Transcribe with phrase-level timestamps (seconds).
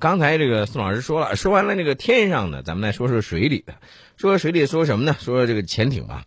[0.00, 3.74] 刚才这个宋老师说了，说完了这个天上的，咱们再说说水里的。
[4.16, 5.14] 说水里说什么呢？
[5.20, 6.24] 说说这个潜艇吧。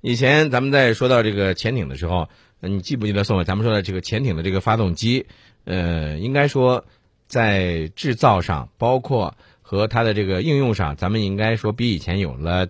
[0.00, 2.28] 以前咱们在说到这个潜艇的时候，
[2.60, 3.44] 你记不记得宋伟？
[3.44, 5.26] 咱们说的这个潜艇的这个发动机，
[5.64, 6.84] 呃，应该说
[7.26, 12.68] 在制造上，包括和它的这个应用上，咱们应该说比以前有了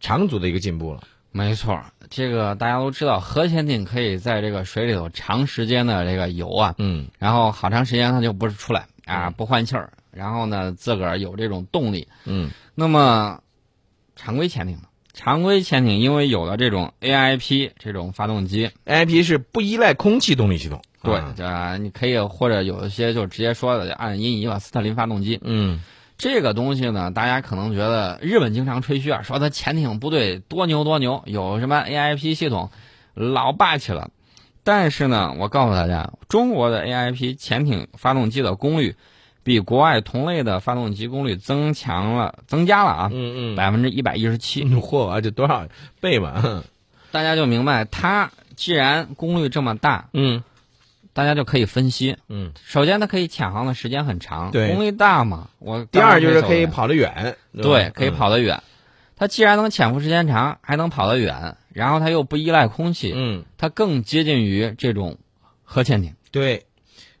[0.00, 1.02] 长足的一个进步了。
[1.32, 13.40] 没错，这个大家都知道，核潜艇可以在这个水里头长时间的这个游啊，嗯，然后好长时间它就不是出来啊，不换气儿，然后呢自个儿有这种动力，嗯，那么
[14.16, 14.84] 常规潜艇呢？
[15.12, 21.34] 常规潜艇因为有了这种 AIP 这种发动机，AIP 是不依赖空气动力系统，对，啊。
[21.36, 25.80] 这你可以或者有一些就直接说的按音译吧，斯特林发动机，嗯。
[26.16, 32.70] 这个东西呢，大家可能觉得日本经常吹嘘啊，说它潜艇部队多牛多牛，有什么 AIP 系统，
[33.14, 34.10] 老霸气了。
[34.72, 38.94] 但是呢，我告诉大家，中国的 AIP 潜艇发动机的功率，
[39.42, 44.64] 比国外同类的发动机功率增强了，增加了啊，嗯嗯，百分之一百一十七。
[44.64, 45.66] 嚯，啊这多少
[46.00, 46.62] 倍嘛？
[47.10, 50.40] 大家就明白，它既然功率这么大，嗯
[51.12, 52.16] 大家就可以分析。
[52.28, 52.52] 嗯。
[52.64, 55.48] 首先，它可以潜航的时间很长，对功率大嘛。
[55.58, 56.86] 我第二就是可以跑。
[56.86, 58.10] 得远，对，可以。
[58.10, 58.62] 跑得远。
[59.20, 65.18] 它既然能潜伏时间长，还能跑得远，然后它又不依赖空气，嗯，它更接近于这种
[65.62, 66.14] 核潜艇。
[66.30, 66.64] 对，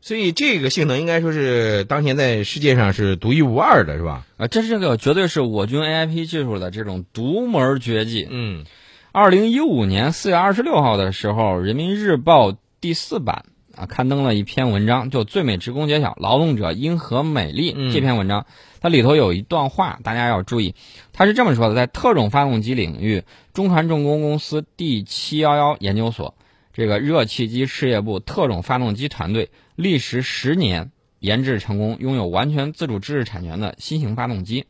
[0.00, 4.24] 所以这个性能应该说是当前在世界上是独一无二的，是吧？
[4.36, 8.28] 啊，这是个绝对是我军 AIP 技术的这种独门绝技。
[8.30, 8.64] 嗯
[9.10, 13.44] 二零一五年四月二十六号的时候，《人民日报》第四版
[13.78, 18.44] 啊刊登了一篇文章，就“最美职工揭晓，劳动者因何美丽”嗯这篇文章，
[18.80, 20.74] 它里头有一段话，大家要注意，
[21.12, 26.34] 它是这么说的：在特种发动机领域，中船重工公司第七幺幺研究所
[26.72, 34.66] 这个热气机事业部特种发动机团队历时十年研制成功，拥有完全自主知识产权的新型发动机，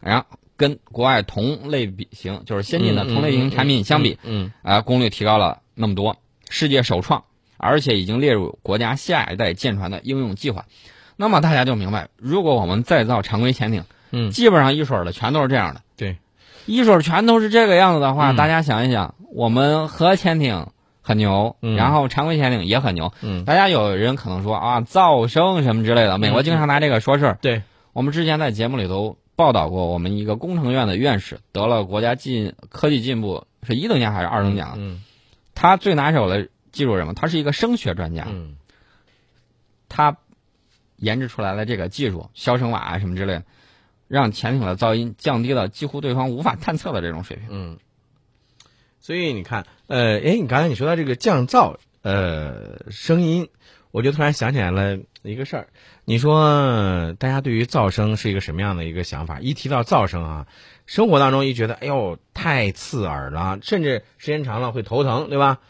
[0.00, 6.16] 然后跟国外同类比型，就是先进的同类型产品相比，嗯啊，功率提高了那么多，
[6.48, 7.24] 世界首创，
[7.58, 10.64] 而且已经列入国家下一代舰船的应用计划。
[11.16, 15.82] 那么大家就明白，如果我们再造常规潜艇，嗯基本上一水儿的全都是这样的。
[15.96, 16.16] 对，
[16.64, 20.68] 一水儿全都是这个样子的话，嗯大家想一想，我们核潜艇
[21.02, 23.12] 很牛，嗯然后常规潜艇也很牛。
[23.20, 27.38] 嗯，大家有人可能说啊，噪声什么之类的，美国经常拿这个说事儿。
[27.42, 34.74] 对，我们之前在节目里头报道过，我们一个工程院的院士得了国家进科技进步是一等奖还是二等奖？
[34.76, 35.02] 嗯
[35.60, 37.14] 他最拿手的技术是什么？
[37.14, 38.56] 他是一个声学专家，嗯
[39.88, 40.16] 他
[40.96, 43.44] 研制出来的这个技术，消声瓦啊什么之类的，
[44.06, 47.48] 让潜艇的噪音降低了几乎对方无法探测的这种水平。
[47.50, 47.78] 嗯，
[49.00, 53.48] 所以你看，呃，哎，你刚才你说到这个降噪，呃，声音，
[53.90, 55.68] 我就突然想起来了一个事儿。
[56.04, 59.40] 你说呃大家对于噪声是一个什么样的一个想法？
[59.40, 60.46] 一提到噪声啊，
[60.86, 65.60] 生活当中一觉得，哎呦，太刺耳了，甚至时间长了会头疼，对吧？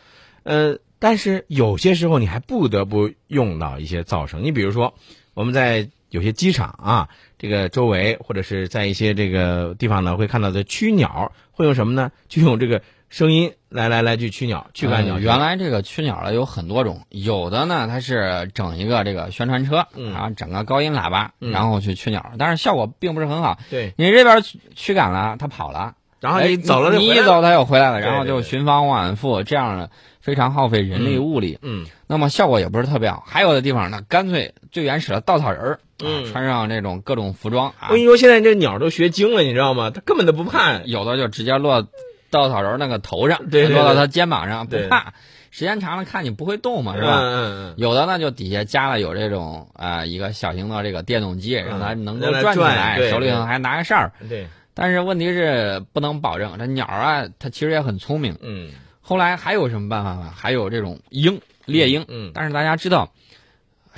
[0.45, 4.43] 呃，但是有些时候你还不得不用到一些噪声。
[4.43, 4.95] 你比如说，
[5.35, 12.11] 我们在有些机场啊，这个周围或者是在一些这个地方呢，会看到的驱鸟会用什么呢？
[12.29, 15.15] 就用这个声音来来来去驱鸟，驱赶鸟。
[15.15, 23.59] 呃原来这个驱鸟呢有很多种，有的呢它是整一个这个宣传车，嗯啊，整个高音喇叭，嗯然后去驱鸟，但是效果并不是很好。
[23.71, 29.91] 对，你这边驱驱赶了，它跑了，然后哎你走了你一走它又回来了，然后就对对循环往复，这样的
[30.21, 31.59] 非常耗费人力物力。
[31.63, 33.23] 嗯那么效果也不是特别好。
[33.27, 35.81] 还有的地方呢，干脆最原始的稻草人儿，
[36.33, 39.91] 穿上这种各种服装啊我跟，你说，现在这鸟都学精了，你知道吗？
[39.95, 40.79] 它根本都不怕。
[40.85, 41.87] 有的就直接落
[42.31, 45.13] 稻草人儿那个头上，落到他肩膀上，不怕。
[45.51, 47.19] 时间长了看你不会动嘛，是吧？
[47.21, 54.13] 嗯嗯有的呢，就底下加了有这种啊、一个小型的这个电动机，让它能够转起来，手里头还拿个扇儿。
[54.81, 58.33] 但是问题是不能保证这鸟儿啊，它其实也很聪明。
[58.41, 60.33] 嗯后来还有什么办法吗？
[60.37, 62.05] 还有这种鹰，猎鹰。
[62.07, 63.11] 嗯，但是大家知道，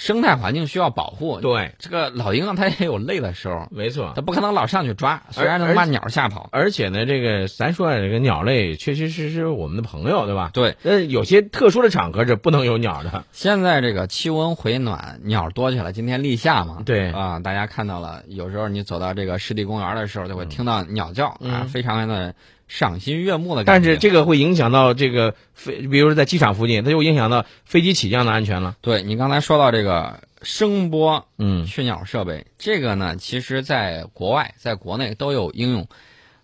[0.00, 1.41] 生态环境需要保护。
[1.41, 4.12] 对，这个老鹰啊，它也有累的时候，没错。
[4.17, 6.49] 它不可能老上去抓，虽然能把鸟吓跑。
[6.52, 10.50] 而且呢，这个咱说啊这个鸟类确确实实我们的朋友，对吧？
[10.55, 13.25] 对，呃，有些特殊的场合是不能有鸟的。
[13.31, 15.93] 现在这个气温回暖，鸟多起来。
[15.93, 22.35] 今天立夏嘛，对啊，大家看到了，有时候你走到这个湿地公园的时候，就会听到鸟叫、啊，嗯非常的
[22.70, 23.82] 赏心悦目的感但。
[23.82, 28.76] 是这个会影响到这个飞，比如说在机场附近，它就影响到飞机起降的安全了。
[28.81, 35.88] 对你刚才说到这个声波嗯驱鸟设备，这个呢，其实在国外、在国内都有应用。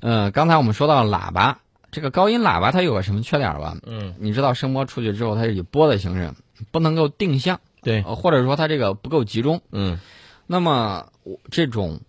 [0.00, 1.60] 呃，刚才我们说到喇叭，
[1.92, 3.76] 这个高音喇叭它有个什么缺点吧？
[3.86, 6.32] 嗯，你知道声波出去之后，它是以波的形式，
[6.72, 9.62] 不能够定向，对，呃或者说它这个不够集中。
[9.70, 10.00] 嗯
[10.48, 12.00] 那么我这种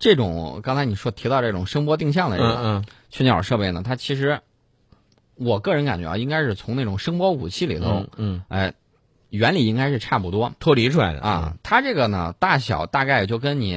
[0.00, 4.40] 这种刚才你说提到这种声波定向的这种嗯群鸟设备呢，它其实
[5.36, 8.74] 我个人感觉啊，应该是从那种声波武器里头嗯，嗯，哎，
[9.28, 10.52] 原理应该是差不多。
[10.58, 11.20] 脱离出来的。
[11.20, 13.76] 啊。，它这个呢，大小大概就跟你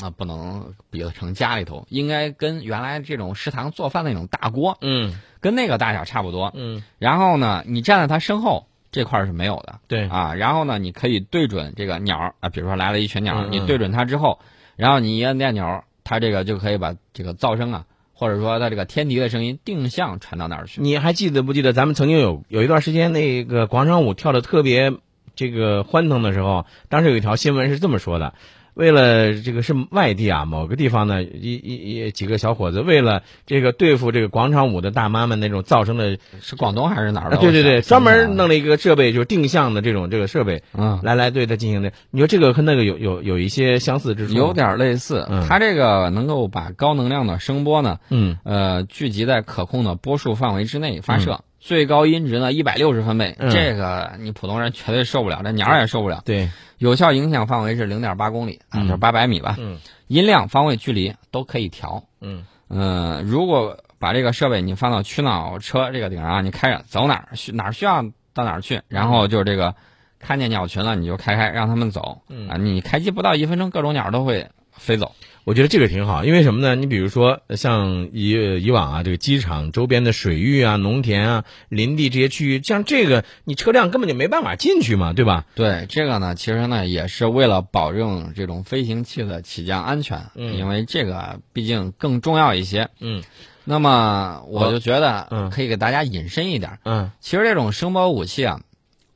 [0.00, 5.20] 啊不能比得成家里头，应该跟原来这种食堂做饭那种大锅，嗯。
[5.40, 6.52] 跟那个大小差不多。
[6.56, 9.78] 嗯，然后呢，你站在它身后这块儿是没有的。
[9.86, 10.34] 对，啊。
[10.34, 13.52] 然后呢，你可以对准这个鸟儿啊，比如说来了一群鸟儿，嗯嗯。
[13.52, 14.40] 你对准它之后，
[14.78, 20.80] 然后你一按电钮，它这个就可以把这个噪声啊，或者说它这个天敌的声音定向传到哪儿去。
[20.80, 24.92] 你还记得不记得咱们曾经有有一段时间那个广场舞跳的特别
[25.34, 28.34] 这个欢腾的时候，当时有一条新闻是这么说的。
[28.78, 37.36] 为了这个是外地啊，某个地方呢，一一一几个小伙子为了这个对付这个广场舞的大妈们那种噪声的，是广东还是哪儿？
[37.38, 41.90] 对对对，专门弄了一个设备，就是定向的这种这个设备，嗯，来来对它进行的。
[42.12, 44.34] 你说这个和那个有有有一些相似之处？
[44.34, 45.26] 有点类似。
[45.28, 53.50] 嗯它这个能够把高能量的声波呢，嗯呃，聚集在可控的波束范围之内发射，最高音值呢一百六十分贝，嗯。
[53.50, 56.22] 这个你普通人绝对受不了，这鸟儿也受不了。
[56.24, 58.84] 对，有效影响范围是零点八公里啊，嗯。
[58.84, 59.56] 就是八百米吧。
[59.58, 59.78] 嗯。
[60.06, 62.04] 音量、方位、距离都可以调。
[62.20, 62.44] 嗯。
[62.70, 68.02] 嗯、如果把这个设备你放到驱脑车这个顶上啊，你开着走哪儿需哪儿需要
[68.32, 69.74] 到哪儿去，然后就是这个
[70.18, 72.22] 看见鸟群了你就开开让它们走。
[72.28, 72.48] 嗯。
[72.48, 74.48] 啊，你开机不到一分钟，各种鸟都会
[74.78, 75.14] 飞走。
[75.44, 76.74] 我觉得这个挺好，因为什么呢？
[76.74, 78.32] 你比如说，呃像以
[78.62, 85.46] 以往啊，这个机场周边的水域啊、农田啊、林地这些区域，像这个你车辆根本就没办法进去嘛，对吧？
[85.54, 92.90] 对这个呢，其实呢也是为了保证这种飞行器的起降安全，嗯因为这个毕竟更重要一些。
[93.00, 93.22] 嗯
[93.64, 98.60] 那么我就觉得嗯可以给大家引申一点，嗯其实这种声波武器啊，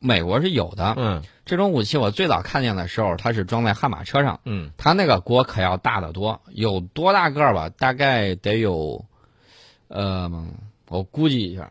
[0.03, 0.95] 美国是有的。
[0.97, 7.69] 嗯这种武器我最早看见的时候，它是装在悍马车上，嗯它那个锅可要大得多，有多大个儿吧？
[7.71, 9.05] 大概得有，
[9.89, 10.31] 呃，
[10.89, 11.71] 我估计一下，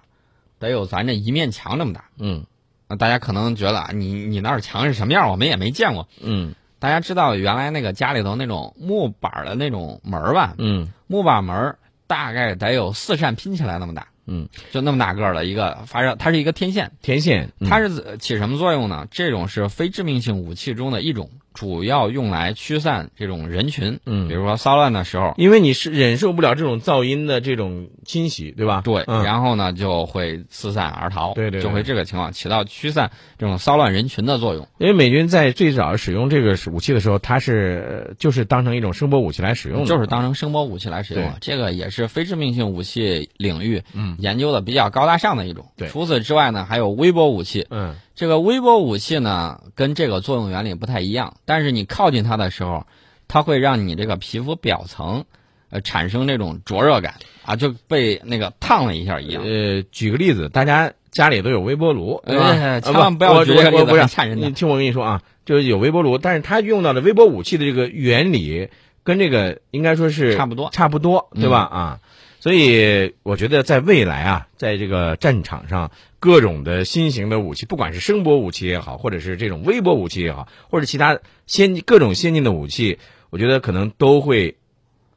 [0.59, 2.05] 得有咱这一面墙这么大。
[2.17, 2.45] 嗯
[2.87, 5.29] 那大家可能觉得啊，你你那儿墙是什么样？
[5.29, 6.07] 我们也没见过。
[6.21, 10.55] 嗯大家知道原来那个家里头那种木板儿的那种门儿吧？
[10.57, 17.67] 嗯木板门儿大概得有四扇拼起来那么大，嗯，就那么大个儿的一个发射，它是一个天线，天线，嗯。
[17.67, 19.07] 它是起什么作用呢？
[19.11, 24.27] 这种是非致命性武器中的一种，主要用来驱散这种人群，嗯。
[24.27, 28.81] 比如说骚乱的时候，因为你是忍受不了这种噪音的这种侵袭，对吧？
[28.83, 29.23] 对，嗯。
[29.23, 31.63] 然后呢就会四散而逃，对对对。
[31.63, 34.67] 就会这个情况起到驱散这种骚乱人群的作用。
[34.77, 44.15] 因为美军在最早使用这个武器的时候，它是呃就是当成一种声波武器来使用的，就是当成声波武器来使用了，这个也是非致命性武器领域嗯。
[44.19, 45.65] 研究的比较高大上的一种。
[45.75, 45.89] 对。
[45.89, 47.67] 除此之外呢，还有微波武器。
[47.69, 52.85] 嗯这个微波武器呢，跟这个作用原理不太一样，但是你靠近它的时候，
[53.27, 55.25] 它会让你这个皮肤表层，
[55.71, 59.41] 呃，产生这种灼热感啊，就被那个烫了一下一样。
[59.43, 62.45] 呃，举个例子，大家家里都有微波炉，对吧？
[62.45, 68.69] 啊哎千万不要我举这个例子我我不是很吓人的你听我跟你说啊，就是有微波炉，但是它用到的微波武器的这个原理
[69.01, 71.61] 跟这个应该说是差不多差不多，对吧？
[71.61, 71.99] 啊，
[72.41, 82.97] 所以我觉得在未来啊，在这个战场上，各种的新型的武器，不管是声波武器也好，或者是这种微波武器也好，或者其他先进各种先进的武器，
[83.29, 84.57] 我觉得可能都会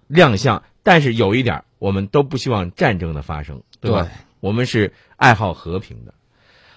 [0.07, 0.65] 亮相。
[0.83, 4.03] 但是有一点，我们都不希望战争的发生，对吧？
[4.03, 6.13] 对我们是爱好和平的。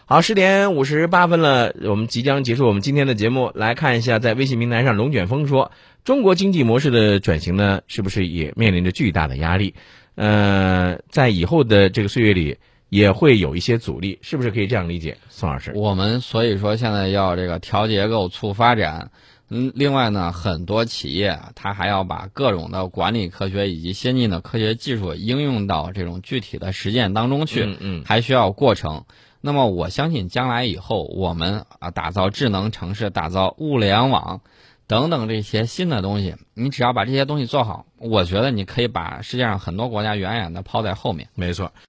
[0.06, 3.52] 好，十点五十八分了，我们即将结束我们今天的节目。
[3.54, 5.74] 来看一下，在微信平台上，龙卷风说，
[6.06, 9.76] 中国经济模式的转型呢，是不是也面临着巨大的压力？
[10.18, 12.58] 呃，在以后的这个岁月里，
[12.90, 15.72] 也会有一些阻力，是不是可以这样理解，宋老师？
[15.76, 19.12] 我们所以说现在要这个调结构、促发展。
[19.50, 27.64] 嗯，另外呢，很多企业啊它还要把各种的管理科学以及先进的科学技术应用到这种具体的实践当中去。
[27.64, 29.06] 嗯嗯还需要过程。
[29.40, 34.42] 那么我相信将来以后，我们啊打造智能城市、打造物联网
[34.88, 41.28] 等等这些新的东西，你只要把这些东西做好，我觉得你可以把世界上很多国家远远的抛在后面。
[41.36, 41.74] 没错。